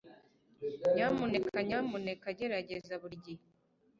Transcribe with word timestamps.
nyamuneka 0.95 1.57
nyamuneka 1.69 2.27
gerageza, 2.37 2.93
buri 3.01 3.15
gihe 3.25 3.43